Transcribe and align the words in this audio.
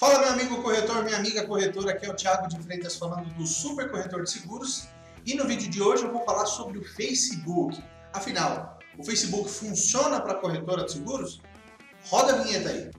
Fala 0.00 0.18
meu 0.18 0.30
amigo 0.30 0.62
corretor, 0.62 1.04
minha 1.04 1.18
amiga 1.18 1.46
corretora, 1.46 1.90
aqui 1.90 2.06
é 2.06 2.10
o 2.10 2.14
Thiago 2.14 2.48
de 2.48 2.58
Freitas 2.60 2.96
falando 2.96 3.28
do 3.34 3.46
Super 3.46 3.90
Corretor 3.90 4.24
de 4.24 4.30
Seguros 4.30 4.88
e 5.26 5.34
no 5.34 5.46
vídeo 5.46 5.68
de 5.68 5.82
hoje 5.82 6.04
eu 6.04 6.10
vou 6.10 6.24
falar 6.24 6.46
sobre 6.46 6.78
o 6.78 6.82
Facebook. 6.82 7.84
Afinal, 8.10 8.78
o 8.96 9.04
Facebook 9.04 9.50
funciona 9.50 10.18
para 10.18 10.36
corretora 10.36 10.86
de 10.86 10.92
seguros? 10.92 11.42
Roda 12.06 12.32
a 12.32 12.36
vinheta 12.42 12.70
aí. 12.70 12.90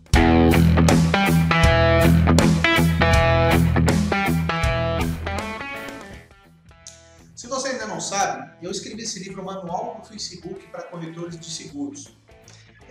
Se 7.33 7.47
você 7.47 7.70
ainda 7.70 7.88
não 7.88 7.99
sabe, 7.99 8.47
eu 8.62 8.70
escrevi 8.70 9.02
esse 9.02 9.24
livro 9.24 9.44
Manual 9.44 10.02
do 10.04 10.08
Facebook 10.08 10.68
para 10.68 10.83
Corretores 10.83 11.40
de 11.40 11.49
Seguros. 11.49 12.15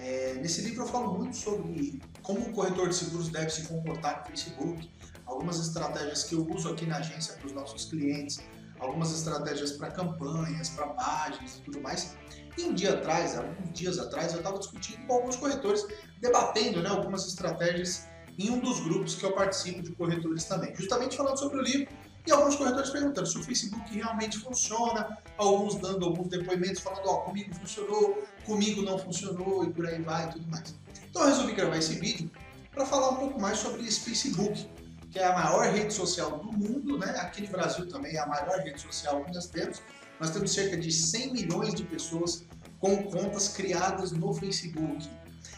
É, 0.03 0.35
nesse 0.41 0.63
livro 0.63 0.85
eu 0.85 0.87
falo 0.87 1.19
muito 1.19 1.37
sobre 1.37 2.01
como 2.23 2.41
o 2.41 2.53
corretor 2.53 2.89
de 2.89 2.95
seguros 2.95 3.29
deve 3.29 3.51
se 3.51 3.67
comportar 3.67 4.21
no 4.21 4.27
Facebook, 4.27 4.91
algumas 5.27 5.59
estratégias 5.59 6.25
que 6.25 6.35
eu 6.35 6.47
uso 6.49 6.71
aqui 6.71 6.87
na 6.87 6.97
agência 6.97 7.35
para 7.35 7.47
os 7.47 7.53
nossos 7.53 7.85
clientes, 7.85 8.41
algumas 8.79 9.13
estratégias 9.13 9.73
para 9.73 9.91
campanhas, 9.91 10.71
para 10.71 10.87
páginas 10.89 11.59
e 11.59 11.61
tudo 11.61 11.83
mais. 11.83 12.17
E 12.57 12.63
um 12.63 12.73
dia 12.73 12.95
atrás, 12.95 13.37
alguns 13.37 13.73
dias 13.75 13.99
atrás, 13.99 14.33
eu 14.33 14.39
estava 14.39 14.59
discutindo 14.59 15.07
com 15.07 15.15
alguns 15.15 15.37
corretores, 15.37 15.87
debatendo 16.19 16.83
né, 16.83 16.89
algumas 16.89 17.27
estratégias 17.27 18.07
em 18.39 18.51
um 18.51 18.59
dos 18.59 18.81
grupos 18.81 19.15
que 19.15 19.25
eu 19.25 19.33
participo 19.33 19.83
de 19.83 19.93
corretores 19.93 20.45
também, 20.45 20.75
justamente 20.75 21.15
falando 21.15 21.39
sobre 21.39 21.59
o 21.59 21.63
livro 21.63 21.89
e 22.27 22.33
alguns 22.33 22.57
corretores 22.57 22.91
perguntando 22.91 23.27
se 23.27 23.39
o 23.39 23.43
Facebook 23.43 23.95
realmente 23.95 24.39
funciona, 24.39 25.19
alguns 25.39 25.77
dando 25.77 26.05
alguns 26.05 26.29
depoimentos 26.29 26.81
falando, 26.81 27.07
ó, 27.07 27.15
oh, 27.15 27.19
comigo 27.23 27.55
funcionou, 27.55 28.23
comigo 28.45 28.83
não 28.83 28.99
funcionou 28.99 29.65
e 29.65 29.71
por 29.71 29.87
aí 29.87 30.01
vai 30.03 30.29
e 30.29 30.33
tudo 30.33 30.47
mais. 30.49 30.75
Então 31.09 31.23
eu 31.23 31.29
resolvi 31.29 31.53
gravar 31.55 31.79
esse 31.79 31.99
vídeo 31.99 32.31
para 32.73 32.85
falar 32.85 33.11
um 33.11 33.17
pouco 33.17 33.41
mais 33.41 33.59
sobre 33.59 33.87
esse 33.87 34.01
Facebook, 34.01 34.69
que 35.11 35.19
é 35.19 35.27
a 35.27 35.33
maior 35.33 35.73
rede 35.73 35.93
social 35.93 36.39
do 36.39 36.53
mundo, 36.53 36.99
né? 36.99 37.11
Aqui 37.19 37.43
no 37.43 37.49
Brasil 37.49 37.89
também 37.89 38.15
é 38.15 38.21
a 38.21 38.27
maior 38.27 38.59
rede 38.61 38.81
social 38.81 39.25
que 39.25 39.35
nós 39.35 39.47
temos. 39.47 39.83
Nós 40.21 40.31
temos 40.31 40.53
cerca 40.53 40.77
de 40.77 40.93
100 40.93 41.33
milhões 41.33 41.75
de 41.75 41.83
pessoas 41.85 42.45
com 42.79 43.03
contas 43.05 43.49
criadas 43.49 44.13
no 44.13 44.33
Facebook. 44.35 45.09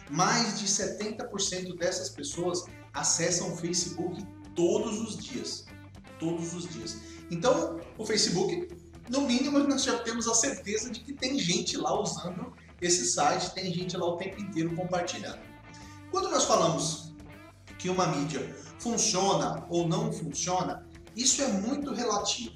Mais 0.09 0.61
de 0.61 0.67
70% 0.67 1.77
dessas 1.77 2.09
pessoas 2.09 2.65
acessam 2.95 3.53
o 3.53 3.57
Facebook 3.57 4.25
todos 4.55 5.01
os 5.01 5.17
dias 5.17 5.67
todos 6.23 6.55
os 6.55 6.69
dias. 6.69 6.99
Então, 7.31 7.81
o 7.99 8.07
Facebook, 8.07 8.69
no 9.11 9.23
mínimo, 9.23 9.59
nós 9.59 9.83
já 9.83 9.99
temos 9.99 10.29
a 10.29 10.35
certeza 10.35 10.89
de 10.91 11.01
que 11.01 11.13
tem 11.13 11.37
gente 11.39 11.77
lá 11.77 12.01
usando 12.01 12.53
esse 12.81 13.05
site, 13.07 13.53
tem 13.55 13.73
gente 13.75 13.97
lá 13.97 14.07
o 14.07 14.17
tempo 14.17 14.41
inteiro 14.41 14.75
compartilhando. 14.77 15.41
Quando 16.13 16.31
nós 16.31 16.45
falamos 16.45 17.13
que 17.79 17.89
uma 17.89 18.07
mídia 18.07 18.55
funciona 18.79 19.67
ou 19.69 19.89
não 19.89 20.13
funciona, 20.13 20.87
isso 21.17 21.43
é 21.43 21.49
muito 21.49 21.93
relativo. 21.93 22.55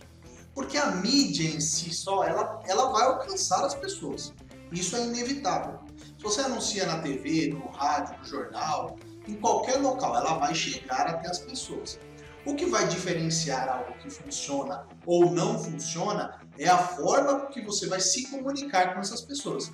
Porque 0.54 0.78
a 0.78 0.92
mídia 0.92 1.48
em 1.48 1.60
si 1.60 1.92
só, 1.92 2.24
ela, 2.24 2.62
ela 2.66 2.90
vai 2.90 3.04
alcançar 3.04 3.64
as 3.64 3.74
pessoas. 3.74 4.32
Isso 4.72 4.96
é 4.96 5.04
inevitável. 5.06 5.80
Se 6.16 6.22
você 6.22 6.40
anuncia 6.42 6.86
na 6.86 7.00
TV, 7.00 7.48
no 7.48 7.66
rádio, 7.72 8.18
no 8.18 8.24
jornal, 8.24 8.96
em 9.28 9.34
qualquer 9.34 9.76
local, 9.76 10.16
ela 10.16 10.38
vai 10.38 10.54
chegar 10.54 11.06
até 11.06 11.28
as 11.28 11.40
pessoas. 11.40 11.98
O 12.46 12.54
que 12.54 12.64
vai 12.66 12.86
diferenciar 12.86 13.68
algo 13.68 13.98
que 13.98 14.08
funciona 14.08 14.86
ou 15.04 15.32
não 15.32 15.58
funciona 15.58 16.40
é 16.56 16.68
a 16.68 16.78
forma 16.78 17.46
que 17.46 17.60
você 17.60 17.88
vai 17.88 18.00
se 18.00 18.30
comunicar 18.30 18.94
com 18.94 19.00
essas 19.00 19.20
pessoas. 19.20 19.72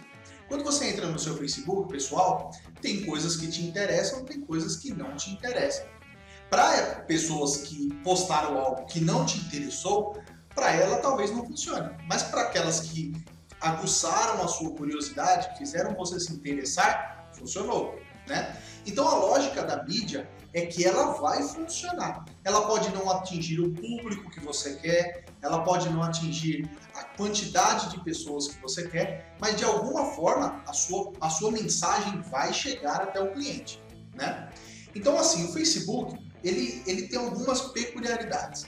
Quando 0.49 0.65
você 0.65 0.89
entra 0.89 1.07
no 1.07 1.19
seu 1.19 1.37
Facebook 1.37 1.93
pessoal, 1.93 2.51
tem 2.81 3.05
coisas 3.05 3.37
que 3.37 3.49
te 3.49 3.63
interessam, 3.63 4.25
tem 4.25 4.41
coisas 4.41 4.77
que 4.77 4.91
não 4.91 5.15
te 5.17 5.31
interessam. 5.31 5.87
Para 6.49 7.03
pessoas 7.07 7.59
que 7.59 7.93
postaram 8.03 8.59
algo 8.59 8.87
que 8.87 9.01
não 9.01 9.27
te 9.27 9.39
interessou, 9.39 10.19
para 10.55 10.73
ela 10.75 10.97
talvez 10.97 11.31
não 11.31 11.45
funcione. 11.45 11.95
Mas 12.09 12.23
para 12.23 12.43
aquelas 12.43 12.81
que 12.81 13.13
aguçaram 13.61 14.43
a 14.43 14.49
sua 14.49 14.75
curiosidade, 14.75 15.59
fizeram 15.59 15.95
você 15.95 16.19
se 16.19 16.33
interessar, 16.33 17.29
funcionou, 17.33 17.99
né? 18.27 18.57
Então 18.87 19.07
a 19.07 19.15
lógica 19.15 19.63
da 19.63 19.85
mídia 19.85 20.29
é 20.55 20.67
que 20.67 20.85
ela 20.85 21.13
vai 21.15 21.43
funcionar. 21.43 22.25
Ela 22.45 22.67
pode 22.67 22.91
não 22.91 23.11
atingir 23.11 23.61
o 23.61 23.71
público 23.71 24.31
que 24.31 24.41
você 24.41 24.77
quer, 24.77 25.25
ela 25.41 25.63
pode 25.63 25.89
não 25.89 26.03
atingir 26.03 26.71
a 26.95 27.05
quantidade 27.05 27.91
de 27.91 28.03
pessoas 28.05 28.49
que 28.49 28.61
você 28.61 28.89
quer, 28.89 29.35
mas 29.41 29.57
de 29.57 29.65
alguma 29.65 30.13
forma 30.13 30.63
a 30.67 30.73
sua, 30.73 31.13
a 31.21 31.31
sua 31.31 31.51
mensagem 31.51 32.21
vai 32.23 32.53
chegar 32.53 33.01
até 33.01 33.21
o 33.21 33.33
cliente, 33.33 33.83
né? 34.15 34.51
Então 34.95 35.19
assim, 35.19 35.47
o 35.47 35.53
Facebook, 35.53 36.19
ele, 36.45 36.83
ele 36.87 37.09
tem 37.09 37.19
algumas 37.19 37.61
peculiaridades. 37.73 38.67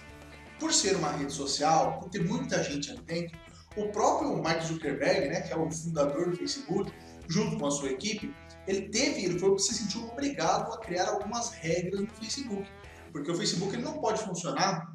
Por 0.58 0.72
ser 0.72 0.96
uma 0.96 1.10
rede 1.10 1.32
social, 1.32 1.98
por 1.98 2.08
ter 2.08 2.24
muita 2.24 2.62
gente 2.62 2.90
ali 2.90 3.02
dentro, 3.02 3.38
o 3.76 3.88
próprio 3.88 4.40
Mark 4.40 4.62
Zuckerberg, 4.62 5.28
né, 5.28 5.40
que 5.40 5.52
é 5.52 5.56
o 5.56 5.68
fundador 5.70 6.30
do 6.30 6.36
Facebook, 6.36 6.92
junto 7.28 7.58
com 7.58 7.66
a 7.66 7.70
sua 7.70 7.90
equipe, 7.90 8.32
ele 8.66 8.88
teve, 8.88 9.24
ele 9.24 9.38
foi, 9.38 9.58
se 9.58 9.74
sentiu 9.74 10.08
obrigado 10.08 10.72
a 10.72 10.78
criar 10.78 11.08
algumas 11.08 11.50
regras 11.50 12.00
no 12.00 12.06
Facebook, 12.08 12.68
porque 13.12 13.30
o 13.30 13.36
Facebook 13.36 13.74
ele 13.74 13.82
não 13.82 13.98
pode 13.98 14.22
funcionar 14.22 14.94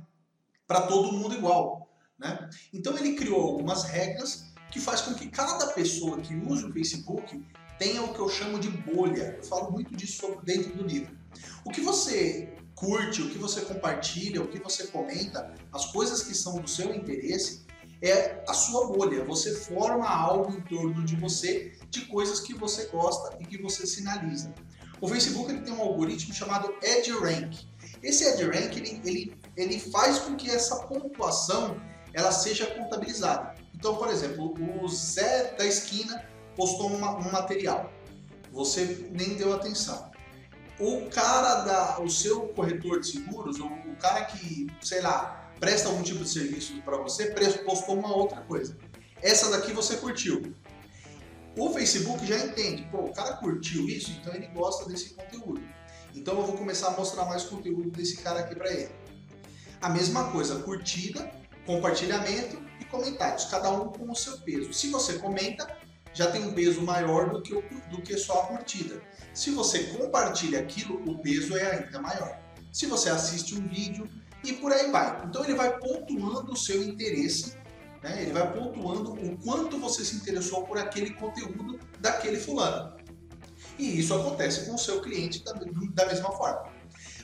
para 0.68 0.81
todo 0.84 1.13
mundo 1.13 1.35
igual, 1.35 1.90
né? 2.18 2.50
Então 2.74 2.97
ele 2.97 3.16
criou 3.16 3.41
algumas 3.41 3.84
regras 3.84 4.50
que 4.72 4.79
faz 4.79 5.02
com 5.02 5.13
que 5.13 5.28
cada 5.29 5.68
pessoa 5.74 6.19
que 6.19 6.35
usa 6.35 6.68
o 6.68 6.74
Facebook 6.74 7.44
tenha 7.78 8.03
o 8.03 8.13
que 8.13 8.19
eu 8.19 8.29
chamo 8.29 8.59
de 8.59 8.69
bolha. 8.69 9.35
Eu 9.38 9.44
falo 9.44 9.72
muito 9.72 9.96
disso 9.96 10.40
dentro 10.44 10.75
do 10.75 10.84
livro. 10.85 11.18
O 11.66 11.72
que 11.72 11.81
você 11.81 12.56
curte, 12.75 13.22
o 13.22 13.29
que 13.29 13.38
você 13.38 13.62
compartilha, 13.62 14.41
o 14.41 14.47
que 14.47 14.59
você 14.59 14.88
comenta, 14.88 15.53
as 15.72 15.88
coisas 15.88 16.24
que 16.24 16.35
são 16.35 16.59
do 16.59 16.68
seu 16.68 16.94
interesse, 16.94 17.66
é 18.02 18.44
a 18.48 18.54
sua 18.54 18.88
bolha. 18.88 19.24
Você 19.26 19.54
forma 19.56 20.08
algo 20.08 20.54
em 20.54 20.62
torno 20.62 21.04
de 21.04 21.16
você, 21.16 21.78
de 21.90 22.06
coisas 22.06 22.40
que 22.40 22.54
você 22.54 22.86
gosta 22.86 23.38
e 23.40 23.46
que 23.46 23.62
você 23.62 23.86
sinaliza. 23.86 24.54
O 25.02 25.08
Facebook 25.08 25.52
ele 25.52 25.62
tem 25.62 25.74
um 25.74 25.82
algoritmo 25.82 26.34
chamado 26.34 26.74
EdgeRank. 26.82 27.68
Esse 28.02 28.26
EdgeRank 28.26 28.78
ele, 28.78 29.02
ele, 29.06 29.38
ele 29.56 29.80
faz 29.80 30.20
com 30.20 30.36
que 30.36 30.50
essa 30.50 30.76
pontuação 30.84 31.80
ela 32.14 32.32
seja 32.32 32.66
contabilizada. 32.68 33.56
Então, 33.74 33.96
por 33.96 34.09
exemplo, 34.09 34.54
o 34.84 34.88
Zé 34.90 35.54
da 35.58 35.66
esquina 35.66 36.26
postou 36.56 36.88
uma, 36.88 37.16
um 37.18 37.32
material, 37.32 37.92
você 38.52 39.09
nem 39.12 39.36
deu 39.36 39.54
atenção. 39.54 40.09
O 40.78 41.09
cara 41.09 41.62
da, 41.62 42.02
o 42.02 42.09
seu 42.09 42.50
corretor 42.50 43.00
de 43.00 43.08
seguros, 43.08 43.59
o, 43.59 43.66
o 43.66 43.96
cara 43.98 44.26
que, 44.26 44.68
sei 44.82 45.02
lá, 45.02 45.39
presta 45.59 45.90
algum 45.90 46.02
tipo 46.02 46.24
de 46.24 46.30
serviço 46.30 46.81
para 46.81 46.97
você, 46.97 47.34
postou 47.66 47.97
uma 47.97 48.16
outra 48.16 48.42
coisa. 48.42 48.78
Essa 49.22 49.50
daqui 49.52 49.74
você 49.74 49.97
curtiu. 49.97 50.53
O 51.58 51.74
Facebook 51.74 52.25
já 52.25 52.38
entende, 52.38 52.88
pô, 52.92 53.00
o 53.00 53.14
cara 53.14 53.36
curtiu 53.38 53.88
isso, 53.90 54.12
então 54.12 54.34
ele 54.34 54.47
gosta 54.47 54.88
desse 54.88 55.14
conteúdo. 55.14 55.62
Então 56.16 56.38
eu 56.40 56.46
vou 56.46 56.58
começar 56.58 56.88
a 56.88 56.92
mostrar 56.92 57.25
mais 57.25 57.44
conteúdo 57.44 57.90
desse 57.92 58.18
cara 58.18 58.40
aqui 58.40 58.56
para 58.56 58.72
ele. 58.72 58.92
A 59.81 59.90
mesma 59.90 60.31
coisa, 60.31 60.59
curtida, 60.59 61.30
compartilhamento 61.66 62.62
e 62.80 62.86
comentários, 62.86 63.46
cada 63.46 63.70
um 63.72 63.90
com 63.90 64.09
o 64.09 64.16
seu 64.16 64.38
peso. 64.40 64.74
Se 64.74 64.90
você 64.90 65.20
comenta, 65.20 65.78
já 66.14 66.31
tem 66.31 66.44
um 66.44 66.53
peso 66.53 66.81
maior 66.81 67.30
do 67.30 67.41
que, 67.41 67.53
o, 67.53 67.64
do 67.90 68.02
que 68.02 68.18
só 68.18 68.41
a 68.41 68.47
curtida. 68.47 69.02
Se 69.34 69.52
você 69.52 69.84
compartilha 69.86 70.59
aquilo, 70.59 71.02
o 71.09 71.20
peso 71.20 71.58
é 71.58 71.78
ainda 71.78 72.02
maior. 72.02 72.40
Se 72.72 72.86
você 72.86 73.09
assiste 73.09 73.56
um 73.56 73.68
vídeo, 73.68 74.09
e 74.44 74.54
por 74.54 74.72
aí 74.72 74.92
vai. 74.92 75.26
Então 75.26 75.44
ele 75.44 75.56
vai 75.56 75.78
pontuando 75.78 76.52
o 76.52 76.58
seu 76.58 76.84
interesse, 76.84 77.56
né? 78.02 78.22
ele 78.22 78.32
vai 78.32 78.52
pontuando 78.52 79.14
o 79.14 79.38
quanto 79.38 79.80
você 79.80 80.04
se 80.04 80.16
interessou 80.16 80.64
por 80.64 80.78
aquele 80.78 81.14
conteúdo 81.14 81.80
daquele 82.00 82.40
fulano. 82.40 82.98
E 83.78 84.00
isso 84.00 84.14
acontece 84.14 84.66
com 84.66 84.76
o 84.76 84.78
seu 84.78 85.02
cliente 85.02 85.44
da, 85.44 85.54
da 85.54 86.06
mesma 86.06 86.32
forma. 86.32 86.70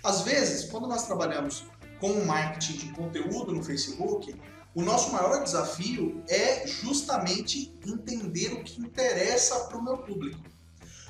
Às 0.03 0.22
vezes, 0.22 0.70
quando 0.70 0.88
nós 0.88 1.06
trabalhamos 1.06 1.66
com 2.00 2.12
o 2.12 2.26
marketing 2.26 2.78
de 2.78 2.94
conteúdo 2.94 3.52
no 3.52 3.64
Facebook, 3.64 4.35
o 4.73 4.82
nosso 4.82 5.11
maior 5.11 5.41
desafio 5.44 6.22
é 6.28 6.68
justamente 6.68 7.73
entender 7.85 8.53
o 8.53 8.64
que 8.64 8.82
interessa 8.82 9.66
para 9.66 9.78
o 9.78 9.84
meu 9.84 9.97
público. 10.00 10.38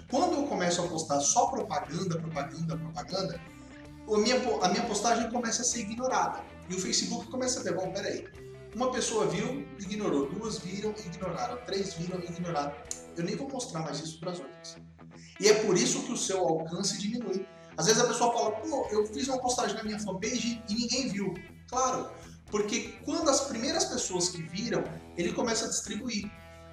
Quando 0.10 0.36
eu 0.36 0.44
começo 0.44 0.82
a 0.82 0.88
postar 0.88 1.20
só 1.20 1.48
propaganda, 1.48 2.20
propaganda, 2.20 2.78
propaganda, 2.78 3.42
a 4.14 4.18
minha, 4.18 4.36
a 4.62 4.70
minha 4.70 4.86
postagem 4.86 5.30
começa 5.32 5.62
a 5.62 5.66
ser 5.66 5.82
ignorada. 5.82 6.44
E 6.70 6.76
o 6.76 6.80
Facebook 6.80 7.28
começa 7.28 7.60
a 7.60 7.64
ver, 7.64 7.76
bom, 7.76 7.92
peraí, 7.92 8.28
uma 8.76 8.92
pessoa 8.92 9.26
viu, 9.28 9.66
ignorou, 9.80 10.30
duas 10.30 10.60
viram, 10.60 10.94
ignoraram, 11.06 11.58
três 11.66 11.94
viram, 11.94 12.20
ignoraram. 12.20 12.74
Eu 13.16 13.24
nem 13.24 13.36
vou 13.36 13.50
mostrar 13.50 13.82
mais 13.82 14.00
isso 14.00 14.20
para 14.20 14.32
as 14.32 14.40
outras. 14.40 14.78
E 15.40 15.48
é 15.48 15.54
por 15.64 15.78
isso 15.78 16.04
que 16.04 16.12
o 16.12 16.18
seu 16.18 16.40
alcance 16.40 16.98
diminui. 16.98 17.48
Às 17.78 17.88
vezes 17.88 18.02
a 18.02 18.08
pessoa 18.08 18.34
fala, 18.34 18.52
pô, 18.52 18.88
eu 18.92 19.06
fiz 19.08 19.28
uma 19.28 19.40
postagem 19.40 19.76
na 19.76 19.84
minha 19.84 20.00
fanpage 20.00 20.62
e 20.70 20.74
ninguém 20.74 21.10
viu. 21.10 21.34
Claro, 21.70 22.10
porque 22.52 22.94
quando 23.04 23.30
as 23.30 23.42
primeiras 23.42 23.86
pessoas 23.86 24.30
que 24.30 24.42
viram, 24.42 24.84
ele 25.18 25.34
começa 25.34 25.66
a 25.66 25.70
distribuir. 25.70 26.30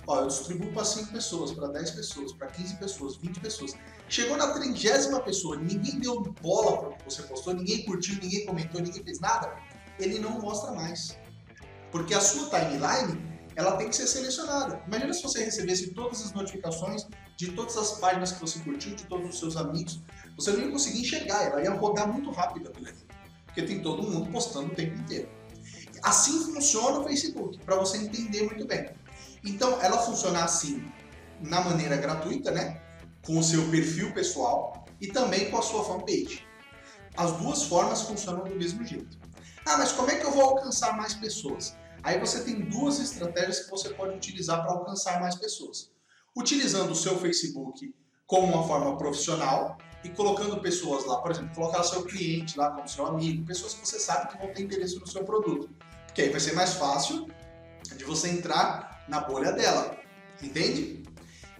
Ó, 0.07 0.21
eu 0.21 0.27
distribuo 0.27 0.73
para 0.73 0.85
5 0.85 1.13
pessoas, 1.13 1.53
para 1.53 1.69
10 1.69 1.93
pessoas, 1.93 2.33
para 2.33 2.49
15 2.49 2.77
pessoas, 2.77 3.17
20 3.17 3.41
pessoas. 3.41 3.75
Chegou 4.09 4.37
na 4.37 4.49
trigésima 4.49 5.21
pessoa, 5.21 5.57
ninguém 5.57 6.01
deu 6.01 6.21
bola 6.43 6.79
para 6.79 6.89
o 6.89 6.97
que 6.97 7.05
você 7.05 7.23
postou, 7.23 7.55
ninguém 7.55 7.85
curtiu, 7.85 8.17
ninguém 8.21 8.45
comentou, 8.45 8.81
ninguém 8.81 9.03
fez 9.05 9.21
nada, 9.21 9.55
ele 9.99 10.19
não 10.19 10.41
mostra 10.41 10.73
mais. 10.73 11.17
Porque 11.93 12.15
a 12.15 12.21
sua 12.21 12.49
timeline, 12.51 13.33
ela 13.55 13.77
tem 13.77 13.89
que 13.89 13.95
ser 13.95 14.07
selecionada. 14.07 14.83
Imagina 14.87 15.13
se 15.13 15.23
você 15.23 15.45
recebesse 15.45 15.91
todas 15.91 16.21
as 16.23 16.33
notificações 16.33 17.07
de 17.37 17.53
todas 17.53 17.77
as 17.77 17.93
páginas 17.93 18.33
que 18.33 18.41
você 18.41 18.59
curtiu, 18.61 18.95
de 18.95 19.05
todos 19.05 19.31
os 19.31 19.39
seus 19.39 19.57
amigos, 19.57 20.01
você 20.37 20.53
não 20.53 20.61
ia 20.61 20.71
conseguir 20.71 21.01
enxergar, 21.01 21.45
ela 21.45 21.63
ia 21.63 21.71
rodar 21.71 22.11
muito 22.11 22.31
rápido. 22.31 22.73
Porque 23.47 23.63
tem 23.63 23.83
todo 23.83 24.03
mundo 24.03 24.31
postando 24.31 24.73
o 24.73 24.75
tempo 24.75 24.99
inteiro. 24.99 25.29
Assim 26.03 26.53
funciona 26.53 26.99
o 26.99 27.05
Facebook, 27.05 27.59
para 27.59 27.77
você 27.77 27.99
entender 27.99 28.43
muito 28.43 28.67
bem. 28.67 28.91
Então, 29.45 29.81
ela 29.81 29.99
funciona 29.99 30.45
assim, 30.45 30.85
na 31.41 31.61
maneira 31.61 31.97
gratuita, 31.97 32.51
né? 32.51 32.81
Com 33.25 33.39
o 33.39 33.43
seu 33.43 33.69
perfil 33.71 34.13
pessoal 34.13 34.85
e 35.01 35.09
também 35.09 35.51
com 35.51 35.59
a 35.59 35.63
sua 35.63 35.85
fanpage. 35.85 36.47
As 37.17 37.33
duas 37.33 37.65
formas 37.65 38.03
funcionam 38.03 38.45
do 38.45 38.55
mesmo 38.55 38.85
jeito. 38.85 39.19
Ah, 39.67 39.77
mas 39.77 39.93
como 39.93 40.11
é 40.11 40.17
que 40.17 40.25
eu 40.25 40.31
vou 40.31 40.43
alcançar 40.43 40.97
mais 40.97 41.15
pessoas? 41.15 41.77
Aí 42.03 42.19
você 42.19 42.43
tem 42.43 42.61
duas 42.61 42.99
estratégias 42.99 43.61
que 43.61 43.71
você 43.71 43.91
pode 43.91 44.17
utilizar 44.17 44.63
para 44.63 44.73
alcançar 44.73 45.21
mais 45.21 45.37
pessoas. 45.37 45.91
Utilizando 46.37 46.91
o 46.91 46.97
seu 46.97 47.19
Facebook 47.19 47.95
como 48.27 48.47
uma 48.47 48.67
forma 48.67 48.97
profissional 48.97 49.77
e 50.03 50.09
colocando 50.09 50.61
pessoas 50.61 51.05
lá, 51.05 51.19
por 51.19 51.31
exemplo, 51.31 51.55
colocar 51.55 51.83
seu 51.85 52.03
cliente 52.05 52.59
lá 52.59 52.71
como 52.71 52.89
seu 52.89 53.07
amigo, 53.07 53.47
pessoas 53.47 53.75
que 53.75 53.87
você 53.87 54.01
sabe 54.01 54.33
que 54.33 54.39
vão 54.39 54.53
ter 54.53 54.63
interesse 54.63 54.99
no 54.99 55.07
seu 55.07 55.23
produto. 55.23 55.71
Porque 56.07 56.23
aí 56.23 56.31
vai 56.31 56.41
ser 56.41 56.55
mais 56.55 56.75
fácil 56.75 57.29
de 57.97 58.05
você 58.05 58.29
entrar 58.31 58.92
na 59.09 59.21
bolha 59.21 59.53
dela, 59.53 59.97
entende? 60.43 61.03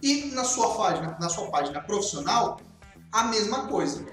E 0.01 0.25
na 0.33 0.43
sua 0.43 0.75
página, 0.75 1.17
na 1.19 1.29
sua 1.29 1.49
página 1.49 1.81
profissional, 1.81 2.59
a 3.11 3.25
mesma 3.25 3.67
coisa. 3.67 4.05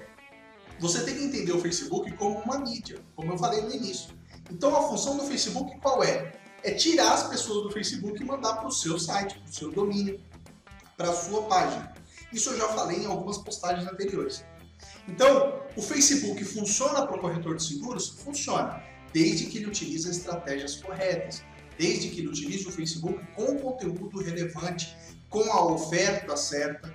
Você 0.79 1.03
tem 1.03 1.15
que 1.15 1.23
entender 1.23 1.51
o 1.51 1.59
Facebook 1.59 2.11
como 2.13 2.39
uma 2.39 2.59
mídia, 2.59 2.99
como 3.15 3.33
eu 3.33 3.37
falei 3.37 3.61
no 3.61 3.71
início. 3.73 4.15
Então 4.49 4.75
a 4.75 4.87
função 4.87 5.17
do 5.17 5.23
Facebook 5.23 5.79
qual 5.79 6.03
é? 6.03 6.33
É 6.63 6.71
tirar 6.71 7.13
as 7.13 7.27
pessoas 7.27 7.63
do 7.63 7.71
Facebook 7.71 8.21
e 8.21 8.25
mandar 8.25 8.55
para 8.55 8.67
o 8.67 8.71
seu 8.71 8.99
site, 8.99 9.37
para 9.39 9.49
o 9.49 9.53
seu 9.53 9.71
domínio, 9.71 10.19
para 10.95 11.09
a 11.09 11.13
sua 11.13 11.43
página. 11.43 11.93
Isso 12.31 12.51
eu 12.51 12.57
já 12.57 12.67
falei 12.69 13.03
em 13.03 13.05
algumas 13.05 13.37
postagens 13.37 13.87
anteriores. 13.87 14.45
Então, 15.07 15.61
o 15.75 15.81
Facebook 15.81 16.43
funciona 16.45 17.05
para 17.05 17.17
o 17.17 17.19
corretor 17.19 17.55
de 17.55 17.63
seguros? 17.63 18.09
Funciona, 18.09 18.81
desde 19.11 19.47
que 19.47 19.57
ele 19.57 19.67
utilize 19.67 20.09
estratégias 20.09 20.75
corretas, 20.75 21.43
desde 21.77 22.09
que 22.09 22.19
ele 22.19 22.29
utilize 22.29 22.67
o 22.67 22.71
Facebook 22.71 23.19
com 23.35 23.57
conteúdo 23.57 24.19
relevante, 24.19 24.95
com 25.29 25.43
a 25.51 25.65
oferta 25.65 26.35
certa. 26.35 26.93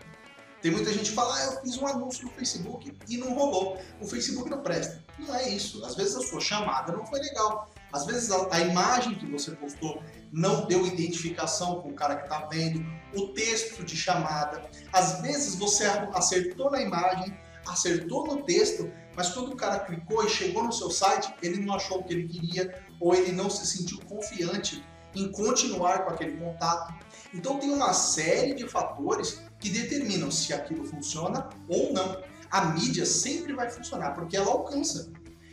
Tem 0.62 0.70
muita 0.70 0.92
gente 0.92 1.10
que 1.10 1.14
fala, 1.14 1.34
ah, 1.36 1.44
eu 1.44 1.60
fiz 1.60 1.76
um 1.76 1.86
anúncio 1.86 2.24
no 2.24 2.30
Facebook 2.32 2.92
e 3.08 3.16
não 3.18 3.34
rolou. 3.34 3.78
O 4.00 4.06
Facebook 4.06 4.50
não 4.50 4.62
presta. 4.62 5.04
Não 5.18 5.34
é 5.34 5.48
isso. 5.48 5.84
Às 5.84 5.94
vezes 5.94 6.16
a 6.16 6.20
sua 6.20 6.40
chamada 6.40 6.92
não 6.92 7.06
foi 7.06 7.20
legal. 7.20 7.70
Às 7.92 8.04
vezes 8.04 8.30
a, 8.30 8.48
a 8.54 8.60
imagem 8.60 9.14
que 9.14 9.26
você 9.26 9.52
postou 9.52 10.02
não 10.32 10.66
deu 10.66 10.86
identificação 10.86 11.80
com 11.80 11.90
o 11.90 11.94
cara 11.94 12.16
que 12.16 12.24
está 12.24 12.46
vendo, 12.46 12.84
o 13.14 13.28
texto 13.28 13.84
de 13.84 13.96
chamada. 13.96 14.68
Às 14.92 15.20
vezes 15.22 15.54
você 15.54 15.84
acertou 16.12 16.70
na 16.70 16.80
imagem, 16.80 17.36
acertou 17.66 18.26
no 18.26 18.42
texto, 18.42 18.90
mas 19.14 19.30
quando 19.30 19.52
o 19.52 19.56
cara 19.56 19.80
clicou 19.80 20.24
e 20.24 20.28
chegou 20.28 20.62
no 20.62 20.72
seu 20.72 20.90
site, 20.90 21.32
ele 21.42 21.64
não 21.64 21.74
achou 21.74 22.00
o 22.00 22.04
que 22.04 22.12
ele 22.12 22.28
queria 22.28 22.82
ou 23.00 23.14
ele 23.14 23.32
não 23.32 23.48
se 23.50 23.66
sentiu 23.66 23.98
confiante 24.06 24.84
em 25.14 25.30
continuar 25.32 26.04
com 26.04 26.10
aquele 26.10 26.36
contato. 26.36 26.94
Então 27.32 27.58
tem 27.58 27.70
uma 27.70 27.92
série 27.92 28.54
de 28.54 28.68
fatores 28.68 29.42
que 29.58 29.70
determinam 29.70 30.30
se 30.30 30.52
aquilo 30.52 30.84
funciona 30.84 31.48
ou 31.68 31.92
não. 31.92 32.22
A 32.50 32.66
mídia 32.66 33.04
sempre 33.04 33.54
vai 33.54 33.70
funcionar 33.70 34.14
porque 34.14 34.36
ela 34.36 34.50
alcança. 34.50 35.10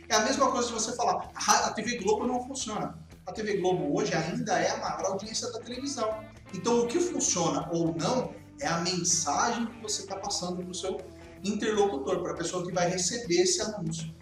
É 0.08 0.14
a 0.14 0.20
mesma 0.20 0.50
coisa 0.50 0.68
de 0.68 0.74
você 0.74 0.94
falar, 0.94 1.30
a 1.34 1.72
TV 1.72 1.98
Globo 1.98 2.26
não 2.26 2.46
funciona. 2.46 2.98
A 3.26 3.32
TV 3.32 3.56
Globo 3.56 3.98
hoje 3.98 4.14
ainda 4.14 4.58
é 4.58 4.70
a 4.70 4.76
maior 4.76 5.06
audiência 5.06 5.50
da 5.50 5.58
televisão. 5.60 6.22
Então 6.52 6.80
o 6.80 6.86
que 6.86 7.00
funciona 7.00 7.68
ou 7.72 7.94
não 7.94 8.34
é 8.60 8.68
a 8.68 8.80
mensagem 8.80 9.66
que 9.66 9.80
você 9.80 10.02
está 10.02 10.16
passando 10.16 10.58
para 10.58 10.70
o 10.70 10.74
seu 10.74 10.98
interlocutor, 11.44 12.22
para 12.22 12.32
a 12.32 12.36
pessoa 12.36 12.64
que 12.66 12.72
vai 12.72 12.88
receber 12.88 13.42
esse 13.42 13.60
anúncio. 13.60 14.14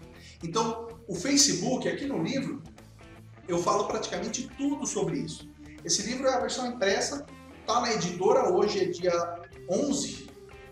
Então, 0.43 0.87
o 1.07 1.15
Facebook, 1.15 1.87
aqui 1.87 2.05
no 2.05 2.21
livro, 2.21 2.61
eu 3.47 3.57
falo 3.57 3.85
praticamente 3.85 4.49
tudo 4.57 4.85
sobre 4.85 5.19
isso. 5.19 5.49
Esse 5.83 6.03
livro 6.03 6.27
é 6.27 6.33
a 6.33 6.39
versão 6.39 6.67
impressa, 6.67 7.25
está 7.59 7.81
na 7.81 7.93
editora, 7.93 8.49
hoje 8.49 8.79
é 8.79 8.85
dia 8.85 9.41
11, 9.69 10.27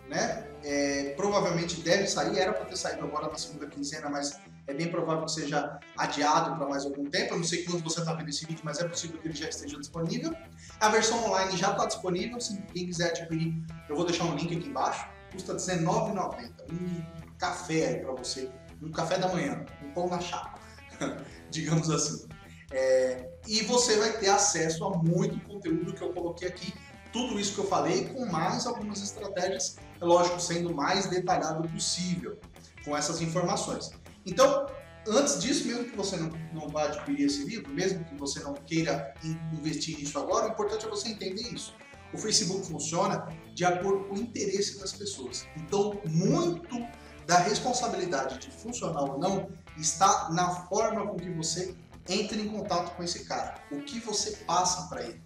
né? 0.10 0.48
É, 0.64 1.14
provavelmente 1.16 1.82
deve 1.82 2.06
sair, 2.08 2.38
era 2.38 2.54
para 2.54 2.66
ter 2.66 2.78
saído 2.78 3.04
agora 3.04 3.28
na 3.28 3.38
segunda 3.38 3.66
quinzena, 3.66 4.10
mas 4.10 4.40
é 4.68 4.74
bem 4.74 4.90
provável 4.90 5.26
que 5.26 5.32
seja 5.32 5.80
adiado 5.98 6.56
para 6.56 6.68
mais 6.68 6.86
algum 6.86 7.06
tempo. 7.06 7.34
Eu 7.34 7.38
não 7.38 7.44
sei 7.44 7.64
quando 7.64 7.84
você 7.84 8.00
está 8.00 8.14
vendo 8.14 8.30
esse 8.30 8.46
vídeo, 8.46 8.62
mas 8.64 8.80
é 8.80 8.88
possível 8.88 9.20
que 9.20 9.28
ele 9.28 9.36
já 9.36 9.50
esteja 9.50 9.78
disponível. 9.78 10.34
A 10.80 10.90
versão 10.90 11.26
online 11.26 11.58
já 11.58 11.72
está 11.72 11.88
disponível, 11.88 12.40
se 12.40 12.62
quem 12.74 12.86
quiser 12.86 13.10
adquirir, 13.10 13.54
eu 13.90 13.96
vou 13.96 14.06
deixar 14.06 14.26
um 14.26 14.36
link 14.36 14.56
aqui 14.56 14.68
embaixo. 14.68 15.06
Custa 15.32 15.54
R$19,90. 15.54 16.52
Um 16.72 17.22
café 17.38 17.96
para 17.96 18.14
você, 18.14 18.50
um 18.82 18.92
café 18.92 19.18
da 19.18 19.28
manhã, 19.28 19.66
um 19.84 19.92
pão 19.92 20.08
na 20.08 20.20
chapa, 20.20 20.60
digamos 21.50 21.90
assim. 21.90 22.28
É, 22.72 23.30
e 23.48 23.64
você 23.64 23.98
vai 23.98 24.14
ter 24.18 24.30
acesso 24.30 24.86
a 24.86 24.98
muito 24.98 25.40
conteúdo 25.46 25.94
que 25.94 26.02
eu 26.02 26.14
coloquei 26.14 26.48
aqui, 26.48 26.74
tudo 27.12 27.40
isso 27.40 27.56
que 27.56 27.60
eu 27.60 27.68
falei, 27.68 28.06
com 28.06 28.26
mais 28.26 28.66
algumas 28.66 29.02
estratégias, 29.02 29.78
é 30.00 30.06
lógico, 30.06 30.40
sendo 30.40 30.74
mais 30.74 31.08
detalhado 31.08 31.68
possível 31.68 32.38
com 32.86 32.96
essas 32.96 33.22
informações. 33.22 33.92
Então, 34.26 34.66
antes 35.08 35.42
disso, 35.42 35.68
mesmo 35.68 35.86
que 35.86 35.98
você 35.98 36.16
não, 36.16 36.30
não 36.54 36.70
vá 36.70 36.86
adquirir 36.86 37.26
esse 37.26 37.44
livro, 37.44 37.74
mesmo 37.74 38.04
que 38.06 38.16
você 38.16 38.40
não 38.40 38.54
queira 38.54 39.14
investir 39.52 39.98
nisso 39.98 40.18
agora, 40.18 40.48
o 40.48 40.52
importante 40.52 40.86
é 40.86 40.90
você 40.90 41.10
entender 41.10 41.42
isso. 41.42 41.76
O 42.14 42.18
Facebook 42.18 42.68
funciona 42.68 43.28
de 43.54 43.66
acordo 43.66 44.06
com 44.06 44.16
o 44.16 44.18
interesse 44.18 44.80
das 44.80 44.94
pessoas. 44.94 45.46
Então, 45.56 46.00
muito 46.06 46.78
da 47.26 47.38
responsabilidade 47.38 48.40
de 48.40 48.52
funcionar 48.52 49.04
ou 49.04 49.18
não 49.18 49.50
está 49.78 50.30
na 50.32 50.50
forma 50.66 51.08
com 51.08 51.16
que 51.16 51.30
você 51.30 51.76
entra 52.10 52.38
em 52.38 52.50
contato 52.50 52.96
com 52.96 53.04
esse 53.04 53.26
cara, 53.26 53.64
o 53.72 53.82
que 53.82 54.00
você 54.00 54.32
passa 54.46 54.88
para 54.90 55.04
ele. 55.04 55.22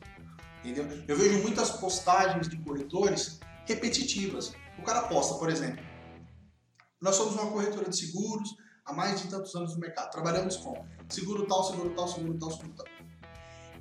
Entendeu? 0.63 1.03
Eu 1.07 1.17
vejo 1.17 1.41
muitas 1.41 1.71
postagens 1.71 2.47
de 2.49 2.57
corretores 2.57 3.39
repetitivas. 3.65 4.53
O 4.77 4.83
cara 4.83 5.03
posta, 5.03 5.35
por 5.35 5.49
exemplo, 5.49 5.83
nós 7.01 7.15
somos 7.15 7.35
uma 7.35 7.51
corretora 7.51 7.89
de 7.89 7.97
seguros, 7.97 8.55
há 8.85 8.93
mais 8.93 9.21
de 9.21 9.27
tantos 9.27 9.55
anos 9.55 9.73
no 9.73 9.79
mercado. 9.79 10.11
Trabalhamos 10.11 10.57
com 10.57 10.85
seguro 11.09 11.47
tal, 11.47 11.63
seguro 11.63 11.89
tal, 11.91 12.07
seguro 12.07 12.37
tal, 12.37 12.51
seguro 12.51 12.73
tal. 12.75 12.85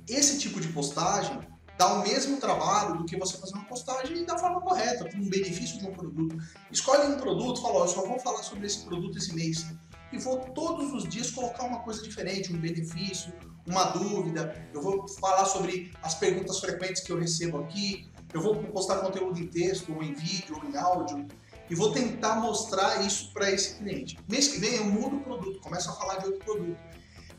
Esse 0.07 0.39
tipo 0.39 0.59
de 0.59 0.67
postagem 0.69 1.39
dá 1.77 1.93
o 1.93 2.03
mesmo 2.03 2.37
trabalho 2.37 2.97
do 2.97 3.05
que 3.05 3.17
você 3.17 3.37
fazer 3.37 3.53
uma 3.53 3.65
postagem 3.65 4.23
da 4.25 4.37
forma 4.37 4.61
correta, 4.61 5.09
com 5.09 5.17
um 5.17 5.29
benefício 5.29 5.79
de 5.79 5.87
um 5.87 5.93
produto. 5.93 6.37
Escolhe 6.71 7.07
um 7.07 7.17
produto, 7.17 7.61
fala, 7.61 7.81
eu 7.81 7.87
só 7.87 8.05
vou 8.05 8.19
falar 8.19 8.43
sobre 8.43 8.65
esse 8.65 8.83
produto 8.85 9.17
esse 9.17 9.33
mês. 9.33 9.65
E 10.11 10.17
vou 10.17 10.39
todos 10.39 10.93
os 10.93 11.07
dias 11.07 11.31
colocar 11.31 11.63
uma 11.63 11.79
coisa 11.79 12.01
diferente, 12.01 12.53
um 12.53 12.57
benefício, 12.57 13.33
uma 13.67 13.85
dúvida. 13.85 14.55
Eu 14.73 14.81
vou 14.81 15.07
falar 15.07 15.45
sobre 15.45 15.91
as 16.01 16.15
perguntas 16.15 16.59
frequentes 16.59 17.03
que 17.03 17.11
eu 17.11 17.19
recebo 17.19 17.57
aqui. 17.59 18.09
Eu 18.33 18.41
vou 18.41 18.55
postar 18.55 18.97
conteúdo 18.97 19.39
em 19.39 19.47
texto, 19.47 19.93
ou 19.93 20.03
em 20.03 20.13
vídeo, 20.13 20.59
ou 20.61 20.69
em 20.69 20.77
áudio 20.77 21.27
e 21.69 21.75
vou 21.75 21.91
tentar 21.91 22.35
mostrar 22.35 23.03
isso 23.03 23.31
para 23.33 23.51
esse 23.51 23.75
cliente. 23.75 24.17
Mês 24.29 24.49
que 24.49 24.59
vem 24.59 24.75
eu 24.75 24.85
mudo 24.85 25.17
o 25.17 25.21
produto, 25.21 25.59
começo 25.59 25.89
a 25.89 25.93
falar 25.93 26.17
de 26.17 26.27
outro 26.27 26.45
produto. 26.45 26.77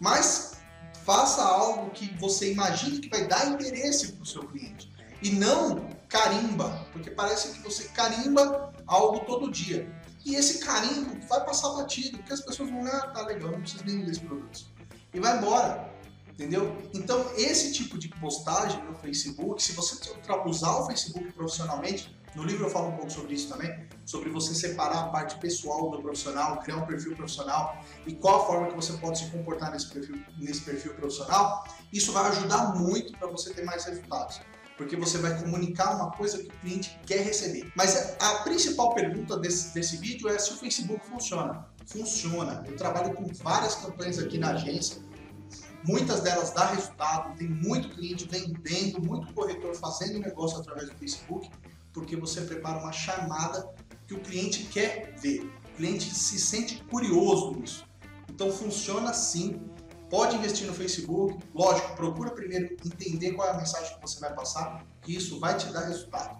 Mas 0.00 0.55
faça 1.06 1.40
algo 1.40 1.90
que 1.92 2.12
você 2.18 2.52
imagine 2.52 2.98
que 2.98 3.08
vai 3.08 3.26
dar 3.28 3.46
interesse 3.46 4.12
para 4.12 4.24
o 4.24 4.26
seu 4.26 4.42
cliente. 4.42 4.92
E 5.22 5.30
não 5.30 5.88
carimba, 6.08 6.84
porque 6.92 7.10
parece 7.10 7.52
que 7.52 7.60
você 7.60 7.84
carimba 7.88 8.74
algo 8.86 9.20
todo 9.20 9.50
dia. 9.50 9.88
E 10.24 10.34
esse 10.34 10.58
carimbo 10.58 11.16
vai 11.28 11.44
passar 11.44 11.70
batido, 11.74 12.18
porque 12.18 12.32
as 12.32 12.40
pessoas 12.40 12.68
vão, 12.68 12.84
ah, 12.84 13.06
tá 13.08 13.22
legal, 13.22 13.52
não 13.52 13.60
preciso 13.60 13.84
nem 13.86 14.04
desse 14.04 14.20
produto. 14.20 14.66
E 15.14 15.20
vai 15.20 15.38
embora, 15.38 15.88
entendeu? 16.28 16.76
Então, 16.92 17.24
esse 17.36 17.72
tipo 17.72 17.96
de 17.96 18.08
postagem 18.08 18.82
no 18.82 18.94
Facebook, 18.96 19.62
se 19.62 19.72
você 19.72 20.12
usar 20.44 20.76
o 20.78 20.86
Facebook 20.86 21.32
profissionalmente, 21.32 22.14
no 22.36 22.44
livro 22.44 22.66
eu 22.66 22.70
falo 22.70 22.88
um 22.88 22.92
pouco 22.92 23.10
sobre 23.10 23.34
isso 23.34 23.48
também, 23.48 23.86
sobre 24.04 24.30
você 24.30 24.54
separar 24.54 25.00
a 25.00 25.08
parte 25.08 25.38
pessoal 25.38 25.90
do 25.90 26.00
profissional, 26.00 26.60
criar 26.60 26.76
um 26.76 26.86
perfil 26.86 27.16
profissional 27.16 27.82
e 28.06 28.14
qual 28.14 28.42
a 28.42 28.46
forma 28.46 28.68
que 28.68 28.76
você 28.76 28.92
pode 28.94 29.18
se 29.18 29.30
comportar 29.30 29.72
nesse 29.72 29.88
perfil, 29.88 30.22
nesse 30.38 30.60
perfil 30.60 30.94
profissional. 30.94 31.64
Isso 31.92 32.12
vai 32.12 32.30
ajudar 32.30 32.74
muito 32.76 33.16
para 33.18 33.26
você 33.28 33.52
ter 33.52 33.64
mais 33.64 33.84
resultados 33.84 34.40
porque 34.76 34.94
você 34.94 35.16
vai 35.16 35.42
comunicar 35.42 35.96
uma 35.96 36.10
coisa 36.10 36.36
que 36.36 36.48
o 36.48 36.52
cliente 36.60 37.00
quer 37.06 37.22
receber. 37.22 37.72
Mas 37.74 38.14
a 38.20 38.42
principal 38.44 38.94
pergunta 38.94 39.38
desse, 39.38 39.72
desse 39.72 39.96
vídeo 39.96 40.28
é 40.28 40.38
se 40.38 40.52
o 40.52 40.56
Facebook 40.58 41.00
funciona. 41.06 41.66
Funciona. 41.86 42.62
Eu 42.66 42.76
trabalho 42.76 43.14
com 43.14 43.24
várias 43.42 43.76
campanhas 43.76 44.18
aqui 44.18 44.36
na 44.36 44.50
agência 44.50 45.00
Muitas 45.86 46.20
delas 46.20 46.50
dá 46.50 46.66
resultado, 46.66 47.36
tem 47.36 47.48
muito 47.48 47.88
cliente 47.90 48.26
vendendo, 48.28 49.00
muito 49.00 49.32
corretor 49.32 49.74
fazendo 49.76 50.18
negócio 50.18 50.58
através 50.58 50.90
do 50.90 50.96
Facebook, 50.96 51.48
porque 51.96 52.14
você 52.14 52.42
prepara 52.42 52.78
uma 52.78 52.92
chamada 52.92 53.72
que 54.06 54.12
o 54.12 54.20
cliente 54.20 54.64
quer 54.64 55.14
ver. 55.18 55.50
O 55.72 55.76
cliente 55.78 56.14
se 56.14 56.38
sente 56.38 56.84
curioso 56.84 57.52
nisso. 57.52 57.86
Então 58.28 58.52
funciona 58.52 59.08
assim. 59.08 59.58
Pode 60.10 60.36
investir 60.36 60.66
no 60.66 60.74
Facebook, 60.74 61.42
lógico, 61.54 61.96
procura 61.96 62.30
primeiro 62.30 62.76
entender 62.84 63.32
qual 63.32 63.48
é 63.48 63.52
a 63.52 63.56
mensagem 63.56 63.96
que 63.96 64.00
você 64.00 64.20
vai 64.20 64.32
passar, 64.34 64.84
que 65.00 65.16
isso 65.16 65.40
vai 65.40 65.56
te 65.56 65.72
dar 65.72 65.86
resultado. 65.86 66.38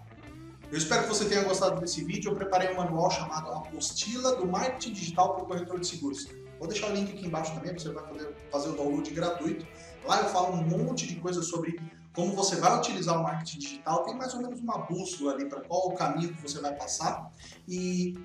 Eu 0.71 0.77
espero 0.77 1.03
que 1.03 1.09
você 1.09 1.25
tenha 1.25 1.43
gostado 1.43 1.81
desse 1.81 2.03
vídeo. 2.03 2.31
Eu 2.31 2.35
preparei 2.35 2.71
um 2.71 2.77
manual 2.77 3.09
chamado 3.09 3.51
Apostila 3.51 4.35
do 4.35 4.45
Marketing 4.45 4.93
Digital 4.93 5.33
para 5.33 5.43
o 5.43 5.47
Corretor 5.47 5.79
de 5.79 5.87
Seguros. 5.87 6.27
Vou 6.59 6.67
deixar 6.67 6.91
o 6.91 6.93
link 6.93 7.11
aqui 7.11 7.25
embaixo 7.25 7.53
também, 7.55 7.73
você 7.73 7.89
vai 7.89 8.07
poder 8.07 8.33
fazer 8.51 8.69
o 8.69 8.73
download 8.73 9.09
gratuito. 9.09 9.65
Lá 10.05 10.21
eu 10.21 10.29
falo 10.29 10.53
um 10.53 10.63
monte 10.63 11.07
de 11.07 11.15
coisas 11.15 11.47
sobre 11.47 11.79
como 12.17 12.33
você 12.33 12.55
vai 12.55 12.75
utilizar 12.75 13.15
o 13.15 13.21
marketing 13.21 13.59
digital. 13.59 14.03
Tem 14.03 14.15
mais 14.15 14.33
ou 14.33 14.41
menos 14.41 14.59
uma 14.59 14.79
bússola 14.79 15.33
ali 15.33 15.47
para 15.47 15.61
qual 15.61 15.89
o 15.89 15.93
caminho 15.93 16.33
que 16.33 16.41
você 16.41 16.59
vai 16.59 16.73
passar. 16.73 17.31
E 17.67 18.17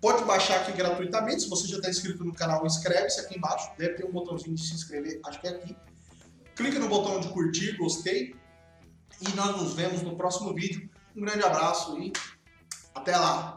pode 0.00 0.24
baixar 0.24 0.62
aqui 0.62 0.72
gratuitamente. 0.72 1.42
Se 1.42 1.50
você 1.50 1.68
já 1.68 1.76
está 1.76 1.90
inscrito 1.90 2.24
no 2.24 2.32
canal, 2.32 2.64
inscreve-se 2.64 3.20
aqui 3.20 3.36
embaixo. 3.36 3.70
Deve 3.76 3.96
ter 3.96 4.06
um 4.06 4.10
botãozinho 4.10 4.54
de 4.54 4.66
se 4.66 4.74
inscrever, 4.74 5.20
acho 5.26 5.38
que 5.38 5.48
é 5.48 5.50
aqui. 5.50 5.76
Clique 6.54 6.78
no 6.78 6.88
botão 6.88 7.20
de 7.20 7.28
curtir, 7.28 7.76
gostei. 7.76 8.34
E 9.20 9.28
nós 9.36 9.54
nos 9.60 9.74
vemos 9.74 10.00
no 10.00 10.16
próximo 10.16 10.54
vídeo. 10.54 10.88
Um 11.14 11.20
grande 11.20 11.44
abraço 11.44 11.98
e 11.98 12.14
até 12.94 13.14
lá! 13.18 13.54